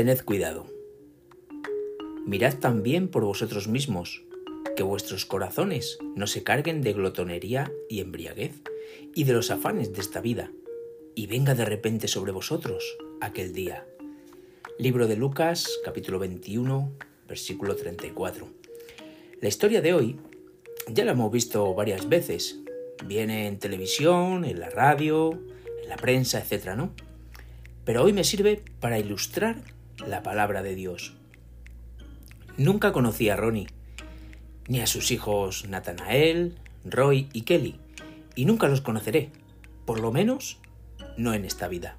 [0.00, 0.64] Tened cuidado.
[2.24, 4.24] Mirad también por vosotros mismos,
[4.74, 8.62] que vuestros corazones no se carguen de glotonería y embriaguez
[9.14, 10.52] y de los afanes de esta vida,
[11.14, 12.82] y venga de repente sobre vosotros
[13.20, 13.86] aquel día.
[14.78, 16.92] Libro de Lucas, capítulo 21,
[17.28, 18.48] versículo 34.
[19.42, 20.16] La historia de hoy
[20.88, 22.58] ya la hemos visto varias veces.
[23.04, 25.38] Viene en televisión, en la radio,
[25.82, 26.70] en la prensa, etc.
[26.74, 26.94] ¿no?
[27.84, 29.62] Pero hoy me sirve para ilustrar
[30.06, 31.14] la palabra de Dios.
[32.56, 33.68] Nunca conocí a Ronnie,
[34.68, 37.76] ni a sus hijos Nathanael, Roy y Kelly,
[38.34, 39.30] y nunca los conoceré,
[39.84, 40.58] por lo menos
[41.16, 41.94] no en esta vida.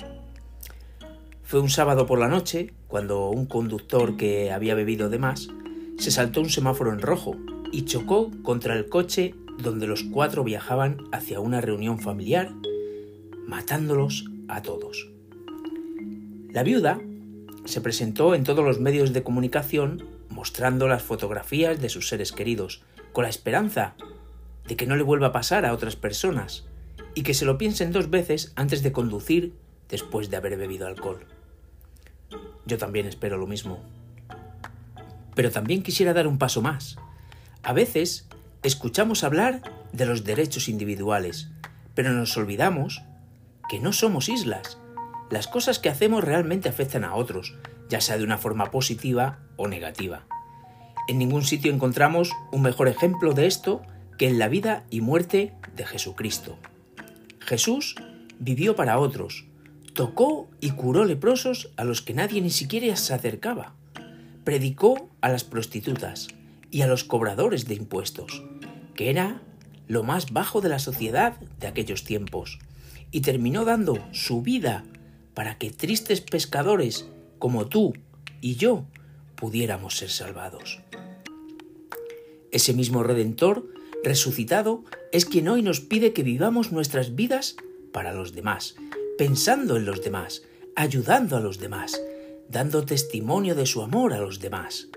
[1.44, 5.50] Fue un sábado por la noche cuando un conductor que había bebido de más
[5.98, 7.36] se saltó un semáforo en rojo
[7.72, 12.52] y chocó contra el coche donde los cuatro viajaban hacia una reunión familiar,
[13.48, 15.10] matándolos a todos.
[16.52, 17.00] La viuda
[17.66, 22.82] se presentó en todos los medios de comunicación mostrando las fotografías de sus seres queridos,
[23.12, 23.96] con la esperanza
[24.68, 26.66] de que no le vuelva a pasar a otras personas
[27.14, 29.54] y que se lo piensen dos veces antes de conducir
[29.90, 31.26] después de haber bebido alcohol.
[32.66, 33.80] Yo también espero lo mismo.
[35.36, 36.98] Pero también quisiera dar un paso más.
[37.64, 38.28] A veces
[38.64, 41.50] escuchamos hablar de los derechos individuales,
[41.96, 43.02] pero nos olvidamos
[43.70, 44.78] que no somos islas.
[45.32, 47.56] Las cosas que hacemos realmente afectan a otros,
[47.90, 50.28] ya sea de una forma positiva o negativa.
[51.08, 53.82] En ningún sitio encontramos un mejor ejemplo de esto
[54.18, 56.60] que en la vida y muerte de Jesucristo.
[57.40, 57.96] Jesús
[58.38, 59.46] vivió para otros,
[59.94, 63.74] tocó y curó leprosos a los que nadie ni siquiera se acercaba,
[64.44, 66.28] predicó a las prostitutas,
[66.72, 68.44] y a los cobradores de impuestos,
[68.96, 69.42] que era
[69.88, 72.60] lo más bajo de la sociedad de aquellos tiempos,
[73.12, 74.86] y terminó dando su vida
[75.34, 77.08] para que tristes pescadores
[77.40, 77.94] como tú
[78.42, 78.86] y yo
[79.36, 80.82] pudiéramos ser salvados.
[82.52, 83.68] Ese mismo Redentor
[84.04, 87.56] resucitado es quien hoy nos pide que vivamos nuestras vidas
[87.92, 88.76] para los demás,
[89.18, 90.44] pensando en los demás,
[90.76, 92.02] ayudando a los demás,
[92.50, 94.90] dando testimonio de su amor a los demás.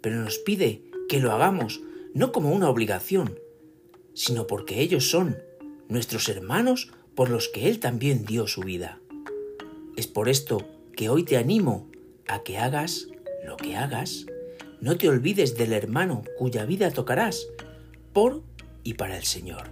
[0.00, 1.80] Pero nos pide que lo hagamos
[2.14, 3.38] no como una obligación,
[4.14, 5.38] sino porque ellos son
[5.88, 9.00] nuestros hermanos por los que Él también dio su vida.
[9.96, 10.66] Es por esto
[10.96, 11.88] que hoy te animo
[12.26, 13.06] a que hagas
[13.44, 14.26] lo que hagas,
[14.80, 17.46] no te olvides del hermano cuya vida tocarás
[18.12, 18.42] por
[18.82, 19.70] y para el Señor.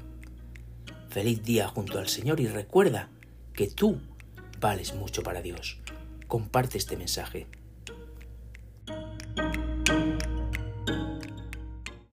[1.08, 3.08] Feliz día junto al Señor y recuerda
[3.52, 4.00] que tú
[4.60, 5.78] vales mucho para Dios.
[6.28, 7.46] Comparte este mensaje